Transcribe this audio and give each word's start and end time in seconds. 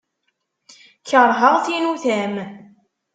Kerheɣ 1.09 1.55
tinutam. 1.65 2.33